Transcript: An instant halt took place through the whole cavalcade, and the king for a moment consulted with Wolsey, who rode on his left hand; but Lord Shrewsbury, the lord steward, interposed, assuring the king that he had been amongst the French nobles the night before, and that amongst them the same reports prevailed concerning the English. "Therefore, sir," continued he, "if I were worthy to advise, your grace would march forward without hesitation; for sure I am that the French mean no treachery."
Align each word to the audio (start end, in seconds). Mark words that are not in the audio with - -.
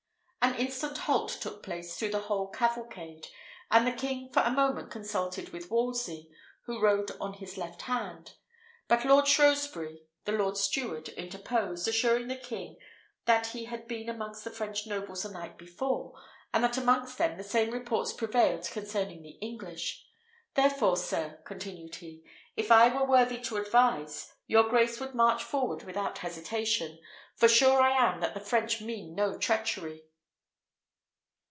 An 0.43 0.55
instant 0.55 0.97
halt 0.97 1.29
took 1.29 1.61
place 1.61 1.95
through 1.95 2.09
the 2.09 2.21
whole 2.21 2.47
cavalcade, 2.47 3.27
and 3.69 3.85
the 3.85 3.91
king 3.91 4.27
for 4.33 4.39
a 4.41 4.49
moment 4.49 4.89
consulted 4.89 5.49
with 5.49 5.69
Wolsey, 5.69 6.31
who 6.65 6.79
rode 6.81 7.11
on 7.21 7.33
his 7.33 7.59
left 7.59 7.83
hand; 7.83 8.33
but 8.87 9.05
Lord 9.05 9.27
Shrewsbury, 9.27 10.01
the 10.25 10.31
lord 10.31 10.57
steward, 10.57 11.09
interposed, 11.09 11.87
assuring 11.87 12.27
the 12.27 12.35
king 12.35 12.77
that 13.25 13.47
he 13.47 13.65
had 13.65 13.87
been 13.87 14.09
amongst 14.09 14.43
the 14.43 14.49
French 14.49 14.87
nobles 14.87 15.21
the 15.21 15.29
night 15.29 15.59
before, 15.59 16.19
and 16.51 16.63
that 16.63 16.75
amongst 16.77 17.19
them 17.19 17.37
the 17.37 17.43
same 17.43 17.69
reports 17.69 18.11
prevailed 18.11 18.65
concerning 18.71 19.21
the 19.21 19.37
English. 19.41 20.05
"Therefore, 20.55 20.97
sir," 20.97 21.39
continued 21.45 21.95
he, 21.97 22.23
"if 22.57 22.71
I 22.71 22.87
were 22.91 23.05
worthy 23.05 23.39
to 23.41 23.57
advise, 23.57 24.33
your 24.47 24.67
grace 24.67 24.99
would 24.99 25.13
march 25.13 25.43
forward 25.43 25.83
without 25.83 26.17
hesitation; 26.17 26.99
for 27.35 27.47
sure 27.47 27.79
I 27.79 27.91
am 27.95 28.21
that 28.21 28.33
the 28.33 28.39
French 28.39 28.81
mean 28.81 29.13
no 29.13 29.37
treachery." 29.37 30.05